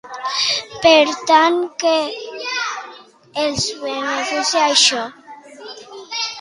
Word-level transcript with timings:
Per 0.85 1.03
tant, 1.31 1.59
en 1.65 1.67
què 1.83 1.93
els 3.45 3.69
beneficia 3.85 4.67
això? 4.73 5.07